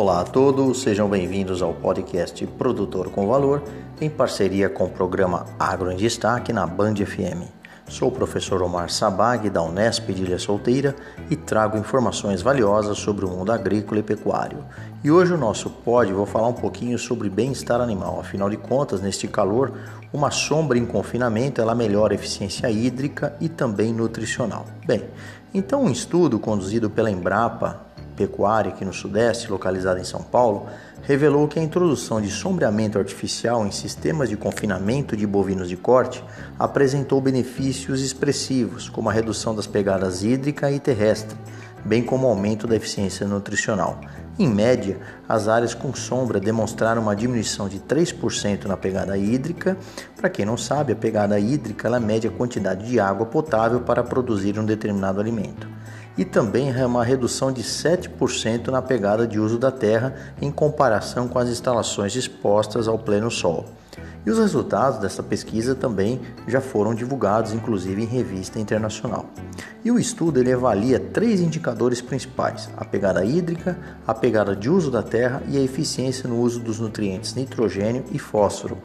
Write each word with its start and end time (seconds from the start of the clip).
Olá 0.00 0.20
a 0.20 0.24
todos, 0.24 0.82
sejam 0.82 1.08
bem-vindos 1.08 1.60
ao 1.60 1.74
podcast 1.74 2.46
Produtor 2.46 3.10
com 3.10 3.26
Valor, 3.26 3.64
em 4.00 4.08
parceria 4.08 4.70
com 4.70 4.84
o 4.84 4.88
programa 4.88 5.44
Agro 5.58 5.90
em 5.90 5.96
Destaque 5.96 6.52
na 6.52 6.64
Band 6.64 6.94
FM. 6.94 7.42
Sou 7.88 8.08
o 8.08 8.12
professor 8.12 8.62
Omar 8.62 8.90
Sabag, 8.90 9.50
da 9.50 9.60
Unesp 9.60 10.12
de 10.12 10.22
Ilha 10.22 10.38
Solteira, 10.38 10.94
e 11.28 11.34
trago 11.34 11.76
informações 11.76 12.42
valiosas 12.42 12.96
sobre 12.96 13.24
o 13.24 13.28
mundo 13.28 13.50
agrícola 13.50 13.98
e 13.98 14.04
pecuário. 14.04 14.64
E 15.02 15.10
hoje 15.10 15.32
o 15.32 15.36
nosso 15.36 15.68
pod 15.68 16.12
vou 16.12 16.26
falar 16.26 16.46
um 16.46 16.54
pouquinho 16.54 16.96
sobre 16.96 17.28
bem-estar 17.28 17.80
animal. 17.80 18.20
Afinal 18.20 18.48
de 18.48 18.56
contas, 18.56 19.00
neste 19.00 19.26
calor, 19.26 19.72
uma 20.12 20.30
sombra 20.30 20.78
em 20.78 20.86
confinamento 20.86 21.60
ela 21.60 21.74
melhora 21.74 22.14
a 22.14 22.14
eficiência 22.14 22.70
hídrica 22.70 23.34
e 23.40 23.48
também 23.48 23.92
nutricional. 23.92 24.64
Bem, 24.86 25.02
então 25.52 25.82
um 25.82 25.90
estudo 25.90 26.38
conduzido 26.38 26.88
pela 26.88 27.10
Embrapa 27.10 27.87
Pecuária 28.18 28.72
aqui 28.72 28.84
no 28.84 28.92
Sudeste, 28.92 29.48
localizada 29.48 30.00
em 30.00 30.04
São 30.04 30.20
Paulo, 30.20 30.66
revelou 31.02 31.46
que 31.46 31.60
a 31.60 31.62
introdução 31.62 32.20
de 32.20 32.28
sombreamento 32.28 32.98
artificial 32.98 33.64
em 33.64 33.70
sistemas 33.70 34.28
de 34.28 34.36
confinamento 34.36 35.16
de 35.16 35.24
bovinos 35.24 35.68
de 35.68 35.76
corte 35.76 36.24
apresentou 36.58 37.20
benefícios 37.20 38.02
expressivos, 38.02 38.88
como 38.88 39.08
a 39.08 39.12
redução 39.12 39.54
das 39.54 39.68
pegadas 39.68 40.24
hídrica 40.24 40.68
e 40.68 40.80
terrestre, 40.80 41.38
bem 41.84 42.02
como 42.02 42.26
o 42.26 42.30
aumento 42.30 42.66
da 42.66 42.74
eficiência 42.74 43.24
nutricional. 43.24 44.00
Em 44.36 44.48
média, 44.48 44.98
as 45.28 45.46
áreas 45.46 45.72
com 45.72 45.94
sombra 45.94 46.40
demonstraram 46.40 47.02
uma 47.02 47.14
diminuição 47.14 47.68
de 47.68 47.78
3% 47.78 48.64
na 48.64 48.76
pegada 48.76 49.16
hídrica. 49.16 49.76
Para 50.16 50.28
quem 50.28 50.44
não 50.44 50.56
sabe, 50.56 50.92
a 50.92 50.96
pegada 50.96 51.38
hídrica 51.38 51.86
ela 51.86 52.00
mede 52.00 52.26
a 52.26 52.32
quantidade 52.32 52.84
de 52.84 52.98
água 52.98 53.26
potável 53.26 53.80
para 53.80 54.02
produzir 54.02 54.58
um 54.58 54.64
determinado 54.64 55.20
alimento 55.20 55.77
e 56.18 56.24
também 56.24 56.74
uma 56.84 57.04
redução 57.04 57.52
de 57.52 57.62
7% 57.62 58.68
na 58.68 58.82
pegada 58.82 59.26
de 59.26 59.38
uso 59.38 59.56
da 59.56 59.70
terra 59.70 60.14
em 60.42 60.50
comparação 60.50 61.28
com 61.28 61.38
as 61.38 61.48
instalações 61.48 62.16
expostas 62.16 62.88
ao 62.88 62.98
pleno 62.98 63.30
sol. 63.30 63.64
E 64.26 64.30
os 64.30 64.38
resultados 64.38 64.98
dessa 64.98 65.22
pesquisa 65.22 65.74
também 65.74 66.20
já 66.46 66.60
foram 66.60 66.94
divulgados, 66.94 67.52
inclusive 67.52 68.02
em 68.02 68.06
revista 68.06 68.58
internacional. 68.58 69.26
E 69.84 69.90
o 69.90 69.98
estudo 69.98 70.40
ele 70.40 70.52
avalia 70.52 70.98
três 70.98 71.40
indicadores 71.40 72.00
principais: 72.00 72.68
a 72.76 72.84
pegada 72.84 73.24
hídrica, 73.24 73.78
a 74.06 74.12
pegada 74.12 74.54
de 74.54 74.68
uso 74.68 74.90
da 74.90 75.02
terra 75.02 75.42
e 75.48 75.56
a 75.56 75.60
eficiência 75.60 76.28
no 76.28 76.40
uso 76.40 76.60
dos 76.60 76.78
nutrientes 76.78 77.34
nitrogênio 77.34 78.04
e 78.12 78.18
fósforo. 78.18 78.76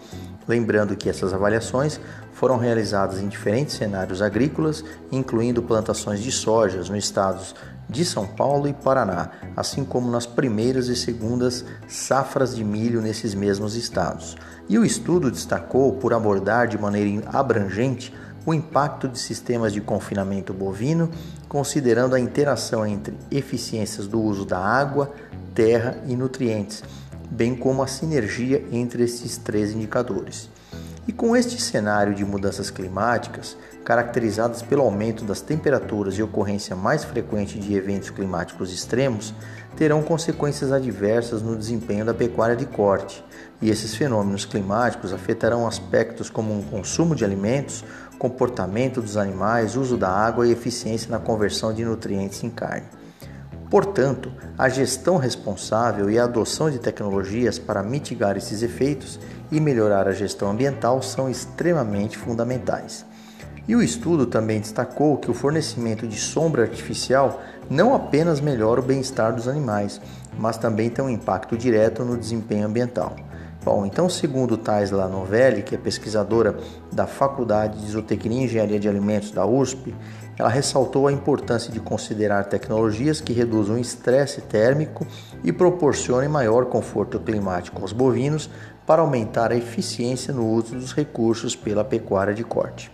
Lembrando 0.47 0.95
que 0.95 1.09
essas 1.09 1.33
avaliações 1.33 1.99
foram 2.33 2.57
realizadas 2.57 3.19
em 3.19 3.27
diferentes 3.27 3.75
cenários 3.75 4.21
agrícolas, 4.21 4.83
incluindo 5.11 5.63
plantações 5.63 6.21
de 6.21 6.31
sojas 6.31 6.89
nos 6.89 7.03
estados 7.03 7.55
de 7.89 8.03
São 8.03 8.25
Paulo 8.25 8.67
e 8.67 8.73
Paraná, 8.73 9.29
assim 9.55 9.83
como 9.85 10.09
nas 10.09 10.25
primeiras 10.25 10.87
e 10.87 10.95
segundas 10.95 11.63
safras 11.87 12.55
de 12.55 12.63
milho 12.63 13.01
nesses 13.01 13.33
mesmos 13.33 13.75
estados. 13.75 14.35
E 14.67 14.77
o 14.77 14.85
estudo 14.85 15.29
destacou, 15.29 15.93
por 15.93 16.13
abordar 16.13 16.67
de 16.67 16.77
maneira 16.77 17.23
abrangente, 17.29 18.13
o 18.45 18.53
impacto 18.53 19.07
de 19.07 19.19
sistemas 19.19 19.71
de 19.71 19.79
confinamento 19.79 20.53
bovino, 20.53 21.09
considerando 21.47 22.15
a 22.15 22.19
interação 22.19 22.85
entre 22.85 23.15
eficiências 23.31 24.07
do 24.07 24.21
uso 24.21 24.45
da 24.45 24.59
água, 24.59 25.11
terra 25.53 25.97
e 26.07 26.15
nutrientes, 26.15 26.83
bem 27.29 27.55
como 27.55 27.83
a 27.83 27.87
sinergia 27.87 28.63
entre 28.71 29.03
esses 29.03 29.37
três 29.37 29.71
indicadores. 29.71 30.49
E 31.07 31.11
com 31.11 31.35
este 31.35 31.61
cenário 31.61 32.13
de 32.13 32.23
mudanças 32.23 32.69
climáticas, 32.69 33.57
caracterizadas 33.83 34.61
pelo 34.61 34.83
aumento 34.83 35.25
das 35.25 35.41
temperaturas 35.41 36.17
e 36.17 36.23
ocorrência 36.23 36.75
mais 36.75 37.03
frequente 37.03 37.59
de 37.59 37.75
eventos 37.75 38.09
climáticos 38.09 38.73
extremos, 38.73 39.33
terão 39.75 40.01
consequências 40.01 40.71
adversas 40.71 41.41
no 41.41 41.57
desempenho 41.57 42.05
da 42.05 42.13
pecuária 42.13 42.55
de 42.55 42.65
corte. 42.65 43.23
E 43.61 43.69
esses 43.69 43.95
fenômenos 43.95 44.45
climáticos 44.45 45.11
afetarão 45.11 45.67
aspectos 45.67 46.29
como 46.29 46.57
o 46.57 46.63
consumo 46.63 47.15
de 47.15 47.25
alimentos, 47.25 47.83
comportamento 48.17 49.01
dos 49.01 49.17
animais, 49.17 49.75
uso 49.75 49.97
da 49.97 50.09
água 50.09 50.47
e 50.47 50.51
eficiência 50.51 51.11
na 51.11 51.19
conversão 51.19 51.73
de 51.73 51.83
nutrientes 51.83 52.41
em 52.43 52.49
carne. 52.49 52.87
Portanto, 53.69 54.31
a 54.57 54.69
gestão 54.69 55.17
responsável 55.17 56.09
e 56.11 56.19
a 56.19 56.25
adoção 56.25 56.69
de 56.69 56.77
tecnologias 56.77 57.57
para 57.57 57.81
mitigar 57.81 58.37
esses 58.37 58.61
efeitos 58.61 59.19
e 59.51 59.59
melhorar 59.59 60.07
a 60.07 60.13
gestão 60.13 60.51
ambiental 60.51 61.01
são 61.01 61.29
extremamente 61.29 62.17
fundamentais. 62.17 63.05
E 63.67 63.75
o 63.75 63.81
estudo 63.81 64.25
também 64.25 64.59
destacou 64.59 65.17
que 65.17 65.31
o 65.31 65.33
fornecimento 65.33 66.05
de 66.05 66.17
sombra 66.17 66.63
artificial 66.63 67.41
não 67.69 67.95
apenas 67.95 68.39
melhora 68.39 68.81
o 68.81 68.83
bem-estar 68.83 69.33
dos 69.33 69.47
animais, 69.47 69.99
mas 70.37 70.57
também 70.57 70.89
tem 70.89 71.03
um 71.03 71.09
impacto 71.09 71.57
direto 71.57 72.03
no 72.03 72.17
desempenho 72.17 72.67
ambiental. 72.67 73.15
Bom, 73.63 73.85
então, 73.85 74.09
segundo 74.09 74.57
Taisla 74.57 75.07
Novelli, 75.07 75.63
que 75.63 75.73
é 75.73 75.77
pesquisadora 75.77 76.57
da 76.91 77.07
Faculdade 77.07 77.79
de 77.79 77.91
Zootecnia 77.91 78.41
e 78.41 78.43
Engenharia 78.43 78.77
de 78.77 78.89
Alimentos 78.89 79.31
da 79.31 79.45
USP, 79.45 79.95
ela 80.37 80.49
ressaltou 80.49 81.07
a 81.07 81.13
importância 81.13 81.71
de 81.71 81.79
considerar 81.79 82.43
tecnologias 82.45 83.21
que 83.21 83.31
reduzam 83.31 83.77
o 83.77 83.79
estresse 83.79 84.41
térmico 84.41 85.07
e 85.45 85.53
proporcionem 85.53 86.27
maior 86.27 86.65
conforto 86.65 87.17
climático 87.21 87.81
aos 87.81 87.93
bovinos 87.93 88.49
para 88.85 89.01
aumentar 89.01 89.53
a 89.53 89.55
eficiência 89.55 90.33
no 90.33 90.45
uso 90.45 90.75
dos 90.75 90.91
recursos 90.91 91.55
pela 91.55 91.85
pecuária 91.85 92.33
de 92.33 92.43
corte. 92.43 92.91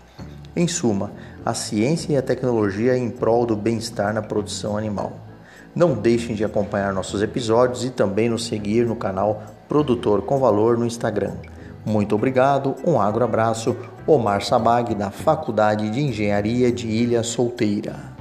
Em 0.56 0.68
suma, 0.68 1.12
a 1.44 1.56
ciência 1.56 2.13
e 2.13 2.18
a 2.18 2.22
tecnologia 2.22 2.96
em 2.96 3.09
prol 3.09 3.44
do 3.44 3.56
bem-estar 3.56 4.13
na 4.13 4.22
produção 4.22 4.78
animal. 4.78 5.28
Não 5.75 5.94
deixem 5.94 6.35
de 6.35 6.44
acompanhar 6.44 6.94
nossos 6.94 7.22
episódios 7.22 7.85
e 7.85 7.90
também 7.90 8.30
nos 8.30 8.46
seguir 8.46 8.85
no 8.85 8.96
canal 8.96 9.44
Produtor 9.68 10.24
com 10.24 10.40
Valor 10.40 10.78
no 10.78 10.85
Instagram. 10.85 11.34
Muito 11.85 12.16
obrigado, 12.16 12.75
um 12.85 13.00
agro 13.00 13.24
abraço, 13.24 13.75
Omar 14.06 14.44
Sabag, 14.44 14.94
da 14.96 15.09
Faculdade 15.09 15.90
de 15.90 16.02
Engenharia 16.02 16.72
de 16.72 16.88
Ilha 16.88 17.24
Solteira. 17.24 18.19